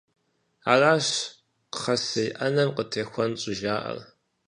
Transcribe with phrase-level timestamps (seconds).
[0.71, 1.07] Аращ
[1.73, 3.97] «кхъэсей Ӏэнэм къытехутэн» щӀыжаӀэр.